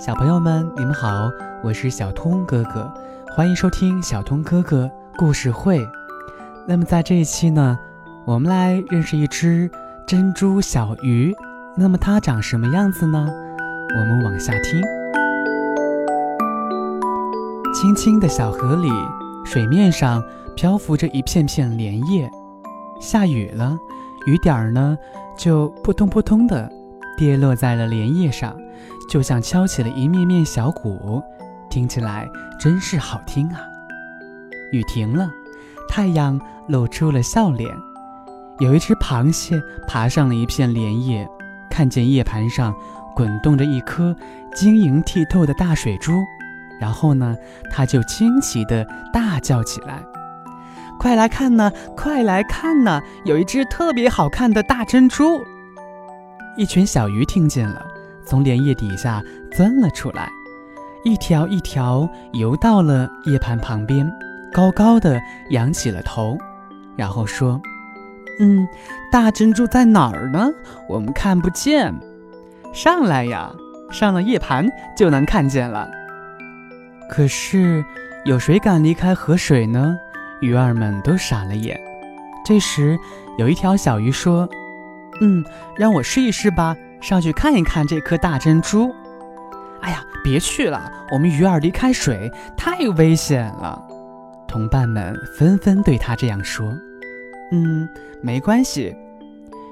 [0.00, 1.30] 小朋友们，你们好，
[1.62, 2.90] 我是小通哥哥，
[3.36, 5.86] 欢迎收听小通哥哥故事会。
[6.66, 7.78] 那么在这一期呢，
[8.24, 9.70] 我们来认识一只
[10.06, 11.36] 珍珠小鱼。
[11.76, 13.28] 那么它长什么样子呢？
[13.94, 14.80] 我们往下听。
[17.74, 18.88] 清清的小河里，
[19.44, 20.24] 水面上
[20.56, 22.30] 漂浮着一片片莲叶。
[23.02, 23.78] 下雨了，
[24.26, 24.96] 雨点儿呢
[25.36, 26.72] 就扑通扑通的
[27.18, 28.56] 跌落在了莲叶上。
[29.10, 31.20] 就像敲起了一面面小鼓，
[31.68, 33.60] 听起来真是好听啊！
[34.70, 35.28] 雨停了，
[35.88, 37.68] 太阳露出了笑脸。
[38.60, 41.28] 有一只螃蟹爬上了一片莲叶，
[41.68, 42.72] 看见叶盘上
[43.16, 44.14] 滚动着一颗
[44.54, 46.12] 晶莹剔透的大水珠，
[46.80, 47.36] 然后呢，
[47.68, 50.00] 它就惊奇地大叫起来
[51.00, 53.00] ：“快来看呢，快来看呢！
[53.24, 55.40] 有一只特别好看的大珍珠！”
[56.56, 57.89] 一群小鱼听见了。
[58.24, 60.28] 从莲叶底下钻了出来，
[61.04, 64.10] 一条一条游到了叶盘旁边，
[64.52, 66.38] 高高的扬起了头，
[66.96, 67.60] 然后说
[68.40, 68.66] ：“嗯，
[69.10, 70.50] 大珍珠在哪儿呢？
[70.88, 71.94] 我们看不见。
[72.72, 73.50] 上来呀，
[73.90, 75.88] 上了叶盘就能看见了。
[77.08, 77.84] 可是
[78.24, 79.96] 有谁敢离开河水呢？”
[80.40, 81.78] 鱼儿们都傻了眼。
[82.44, 82.98] 这时，
[83.36, 84.48] 有一条小鱼说
[85.20, 85.44] ：“嗯，
[85.76, 88.90] 让我试一试吧。”上去看一看这颗大珍珠。
[89.80, 93.82] 哎呀，别去了，我们鱼儿离开水太危险了。
[94.46, 96.72] 同伴们纷纷对他这样说。
[97.52, 97.88] 嗯，
[98.22, 98.94] 没关系。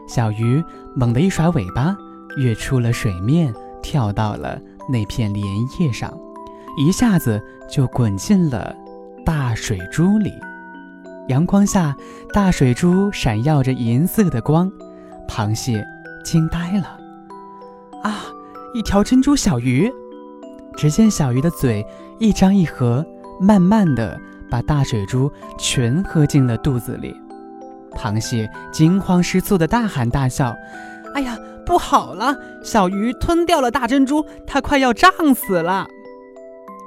[0.09, 0.65] 小鱼
[0.97, 1.97] 猛地一甩尾巴，
[2.39, 5.45] 跃出了水面，跳到了那片莲
[5.79, 6.13] 叶上，
[6.79, 8.75] 一下子就滚进了
[9.25, 10.33] 大水珠里。
[11.29, 11.95] 阳光下，
[12.33, 14.73] 大水珠闪耀着银色的光，
[15.29, 15.85] 螃蟹
[16.25, 16.98] 惊呆了。
[18.75, 19.91] 一条珍珠小鱼，
[20.77, 21.85] 只见小鱼的嘴
[22.19, 23.05] 一张一合，
[23.41, 24.21] 慢慢的
[24.51, 27.15] 把大水珠全喝进了肚子里。
[27.97, 30.55] 螃蟹惊慌失措的大喊大叫
[31.15, 32.37] ：“哎呀，不好了！
[32.63, 35.87] 小鱼吞掉了大珍珠，它快要胀死了。”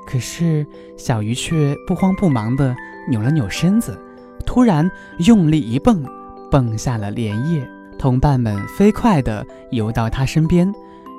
[0.07, 0.65] 可是
[0.97, 2.75] 小鱼却不慌不忙的
[3.09, 3.99] 扭了扭身子，
[4.45, 4.89] 突然
[5.25, 6.05] 用力一蹦，
[6.51, 7.67] 蹦下了莲叶。
[7.97, 10.71] 同伴们飞快地游到它身边。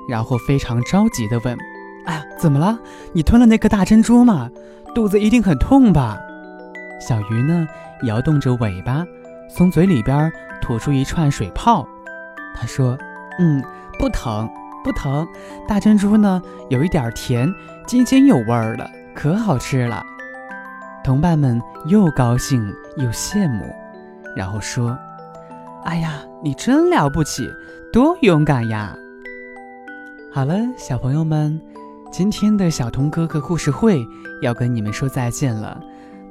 [0.07, 1.57] 然后非常着急地问
[2.05, 2.77] ：“哎呀，怎么了？
[3.13, 4.49] 你吞了那颗大珍珠吗？
[4.93, 6.19] 肚子一定很痛吧？”
[6.99, 7.67] 小鱼呢，
[8.03, 9.05] 摇动着尾巴，
[9.53, 10.31] 从嘴里边
[10.61, 11.87] 吐出一串水泡。
[12.55, 12.97] 他说
[13.39, 13.63] ：“嗯，
[13.97, 14.49] 不疼，
[14.83, 15.27] 不疼。
[15.67, 17.51] 大珍珠呢，有一点甜，
[17.85, 20.03] 津津有味儿的，可好吃了。”
[21.03, 23.65] 同伴们又高兴又羡慕，
[24.35, 24.97] 然后说
[25.83, 27.49] ：“哎呀，你真了不起，
[27.91, 28.95] 多勇敢呀！”
[30.35, 31.61] 好了，小朋友们，
[32.11, 34.03] 今天的小童哥哥故事会
[34.41, 35.79] 要跟你们说再见了。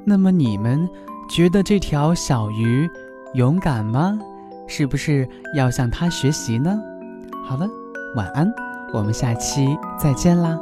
[0.03, 0.85] 那么你们
[1.29, 2.85] 觉得这条小鱼
[3.33, 4.19] 勇敢吗？
[4.67, 5.25] 是不是
[5.55, 6.77] 要向它学习呢？
[7.45, 7.65] 好了，
[8.13, 8.51] 晚安，
[8.91, 9.65] 我们下期
[9.97, 10.59] 再见啦。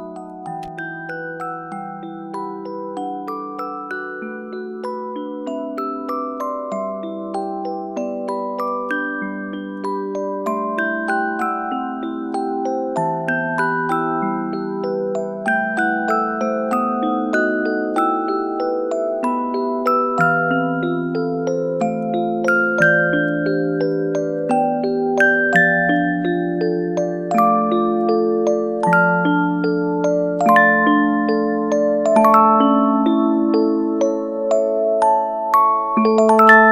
[35.98, 36.71] Música